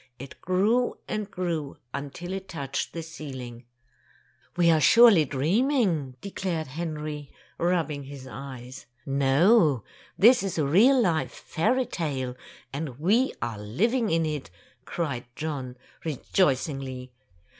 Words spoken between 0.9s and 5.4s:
and grew, until it touched the ceiling. "We are surely